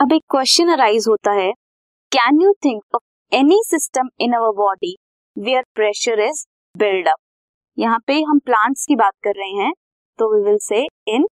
अब 0.00 0.12
एक 0.12 0.22
question 0.30 0.68
arise 0.72 1.04
होता 1.08 1.32
है 1.32 1.50
can 2.12 2.40
you 2.42 2.52
think 2.64 2.94
of 2.94 3.36
any 3.36 3.56
system 3.66 4.08
in 4.20 4.32
our 4.32 4.52
body 4.56 4.94
where 5.36 5.62
pressure 5.74 6.20
is 6.20 6.44
build 6.74 7.08
up 7.08 7.18
यहाँ 7.78 7.98
पे 8.06 8.20
हम 8.22 8.38
प्लांट्स 8.38 8.86
की 8.86 8.96
बात 8.96 9.12
कर 9.24 9.34
रहे 9.36 9.64
हैं 9.64 9.72
तो 10.18 10.30
we 10.34 10.42
will 10.44 10.58
say 10.58 10.84
in 11.08 11.26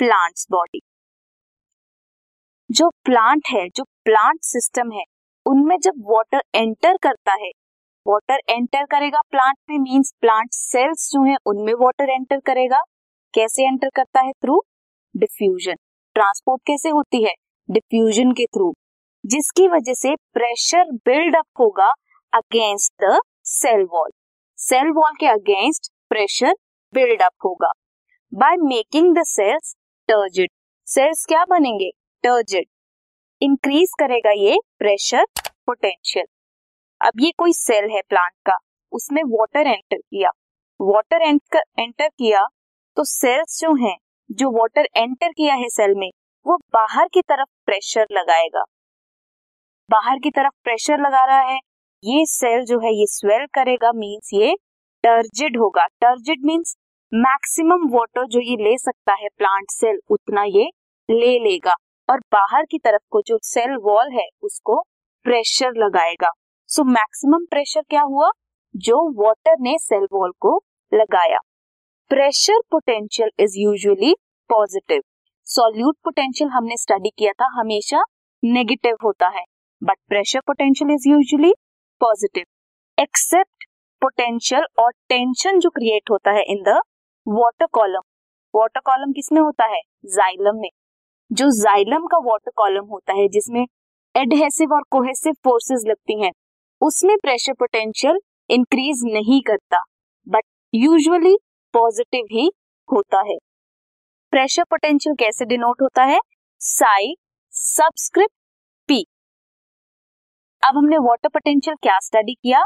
plants 0.00 0.46
body 0.50 0.80
जो 2.70 2.90
प्लांट 3.04 3.42
है, 3.50 3.68
जो 3.68 3.84
प्लांट 4.04 4.42
सिस्टम 4.42 4.92
है, 4.92 5.04
उनमें 5.46 5.78
जब 5.78 6.04
वाटर 6.10 6.42
एंटर 6.54 6.96
करता 7.02 7.32
है 7.32 7.50
वाटर 8.06 8.40
एंटर 8.50 8.84
करेगा 8.84 9.20
प्लांट 9.30 9.56
में 9.70 9.78
मींस 9.78 10.14
प्लांट 10.20 10.52
सेल्स 10.52 11.10
जो 11.12 11.24
है, 11.24 11.36
उनमें 11.46 11.74
वाटर 11.74 12.10
एंटर 12.10 12.40
करेगा। 12.40 12.82
कैसे 13.34 13.66
एंटर 13.66 13.88
करता 13.88 14.20
है? 14.20 14.32
थ्रू 14.32 14.62
डिफ्यूजन 15.14 15.76
ट्रांसपोर्ट 16.16 16.62
कैसे 16.66 16.88
होती 16.88 17.24
है? 17.24 17.34
डिफ्यूजन 17.70 18.32
के 18.32 18.44
थ्रू 18.46 18.72
जिसकी 19.24 19.66
वजह 19.68 19.94
से 19.94 20.14
प्रेशर 20.32 20.90
बिल्डअप 21.06 21.60
होगा 21.60 21.90
against 22.32 23.04
the 23.04 23.18
cell 23.44 23.82
wall 23.92 24.10
cell 24.58 24.90
wall 24.90 25.16
के 25.20 25.26
अगेंस्ट 25.26 25.92
प्रेशर 26.08 26.54
बिल्डअप 26.94 27.44
होगा 27.44 27.70
by 28.32 28.56
making 28.56 29.14
the 29.16 29.22
cells 29.22 29.74
turgid 30.08 30.50
cells 30.86 31.24
क्या 31.26 31.44
बनेंगे? 31.44 31.90
टर्जिड 32.24 32.66
इंक्रीज 33.40 33.90
करेगा 33.98 34.30
ये 34.30 34.56
प्रेशर 34.78 35.26
पोटेंशियल 35.66 36.26
अब 37.00 37.20
ये 37.20 37.32
कोई 37.38 37.52
सेल 37.52 37.90
है 37.90 38.00
प्लांट 38.08 38.32
का, 38.46 38.56
उसमें 38.92 39.22
वाटर 39.26 39.66
एंटर 39.66 39.96
किया. 39.96 40.30
वाटर 40.80 41.22
एंटर 41.22 42.08
किया 42.08 42.46
तो 42.96 43.04
सेल्स 43.04 43.60
जो 43.60 43.74
हैं, 43.74 43.96
जो 44.30 44.50
वाटर 44.50 44.88
एंटर 44.96 45.28
किया 45.28 45.54
है 45.54 45.68
सेल 45.68 45.94
में 45.96 46.10
वो 46.46 46.56
बाहर 46.74 47.08
की 47.12 47.22
तरफ़ 47.22 47.48
प्रेशर 47.66 48.06
लगाएगा। 48.12 48.62
बाहर 49.90 50.18
की 50.18 50.30
तरफ़ 50.30 50.52
प्रेशर 50.64 50.98
लगा 51.00 51.24
रहा 51.24 51.40
है, 51.40 51.58
ये 52.04 52.26
सेल 52.26 52.64
जो 52.64 52.78
है, 52.78 52.94
ये 52.94 53.06
स्वेल 53.06 53.46
करेगा 53.46 53.92
मींस 53.92 54.30
ये 54.34 54.54
टर्जिड 55.02 55.56
होगा। 55.58 55.86
टर्जिड 55.86 56.44
मींस 56.44 56.76
मैक्सिमम 57.14 57.88
वाटर 57.90 58.26
जो 58.26 58.40
ये 58.40 58.56
ले 58.56 58.76
सकता 58.78 59.12
है 59.12 59.28
प्लांट 59.38 59.70
सेल 59.70 60.00
उतना 60.10 60.42
ये 60.42 60.64
ले 61.10 61.38
लेगा। 61.38 61.74
और 62.10 62.20
बाहर 62.32 62.64
की 62.64 62.78
तरफ़ 62.78 63.02
को 63.10 63.22
जो 63.26 63.38
सेल 63.42 63.76
वॉल 63.76 64.12
है, 64.12 64.26
उसको 64.42 64.80
प्रेशर 65.24 65.72
लगाएगा। 65.76 66.30
सो 66.66 66.84
मैक्सिमम 66.84 67.44
प्रेशर 67.44 67.82
क्या 67.90 68.02
हुआ? 68.02 68.30
जो 68.76 69.26
वाटर 69.26 69.56
ने 69.60 69.78
सेल 69.78 70.06
वॉल 70.12 70.32
को 70.40 70.60
लगाया। 70.94 71.38
Pressure 72.10 72.60
potential 72.70 73.30
is 73.38 73.58
usually 73.58 74.14
positive 74.50 75.02
solute 75.48 75.96
potential 76.04 76.50
हमने 76.50 76.76
स्टडी 76.76 77.10
किया 77.18 77.32
था 77.32 77.46
हमेशा 77.52 78.02
नेगेटिव 78.42 78.96
होता 79.04 79.28
है। 79.28 79.44
But 79.82 79.96
pressure 80.08 80.40
potential 80.40 80.90
is 80.90 81.08
usually 81.08 81.52
positive 82.00 83.02
except 83.02 83.64
potential 84.02 84.66
और 84.78 84.92
टेंशन 85.08 85.58
जो 85.58 85.70
क्रिएट 85.70 86.10
होता 86.10 86.30
है 86.30 86.42
in 86.42 86.62
the 86.62 86.76
water 87.26 87.66
column 87.72 88.02
water 88.54 88.80
column 88.80 89.12
किसमें 89.12 89.40
होता 89.40 89.64
है? 89.64 89.80
जाइलम 90.06 90.60
में। 90.60 90.68
जो 91.32 91.50
जाइलम 91.62 92.06
का 92.06 92.18
वाटर 92.18 92.50
कॉलम 92.56 92.86
होता 92.86 93.12
है, 93.12 93.28
जिसमें 93.28 93.66
एडहेसिव 94.14 94.74
और 94.74 94.82
कोहेसिव 94.90 95.32
फोर्सेस 95.44 95.84
लगती 95.86 96.22
हैं, 96.22 96.32
उसमें 96.80 97.16
प्रेशर 97.22 97.52
पोटेंशियल 97.52 98.20
इंक्रीज 98.50 99.02
नहीं 99.04 99.42
करता 99.42 99.82
बट 100.26 100.44
यूजुअली 100.74 101.36
पॉजिटिव 101.74 102.24
ही 102.32 102.50
होता 102.88 103.22
है। 103.26 103.36
प्रेशर 104.32 104.64
पोटेंशियल 104.70 105.14
कैसे 105.16 105.44
डिनोट 105.44 105.82
होता 105.82 106.02
है? 106.04 106.18
साई 106.60 107.14
सबस्क्रिप्ट 107.54 108.32
पी 108.88 109.00
अब 110.62 110.76
हमने 110.76 110.96
वाटर 110.98 111.28
पोटेंशियल 111.28 111.76
क्या 111.82 111.98
स्टडी 111.98 112.34
किया? 112.34 112.62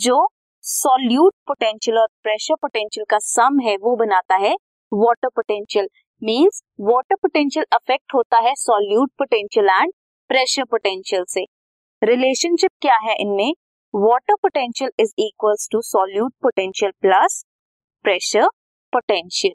जो 0.00 0.28
सॉल्यूट 0.64 1.34
पोटेंशियल 1.46 1.98
और 1.98 2.06
प्रेशर 2.22 2.54
पोटेंशियल 2.54 3.04
का 3.10 3.18
सम 3.18 3.58
है, 3.60 3.76
वो 3.76 3.94
बनाता 3.96 4.36
है 4.36 4.54
water 4.92 5.28
potential 5.28 5.88
means 6.22 6.62
water 6.80 7.14
potential 7.14 7.66
affect 7.72 8.14
होता 8.14 8.38
है 8.38 8.54
solute 8.56 9.10
potential 9.18 9.68
and 9.70 9.92
pressure 10.30 10.64
potential 10.64 11.24
से. 11.28 11.44
रिलेशनशिप 12.02 12.70
क्या 12.80 12.96
है 13.02 13.14
इनमें? 13.20 13.52
Water 13.94 14.34
potential 14.34 14.90
is 15.00 15.14
equals 15.18 15.68
to 15.72 15.80
solute 15.82 16.34
potential 16.42 16.92
plus 17.00 17.44
pressure 18.04 18.48
potential 18.92 19.54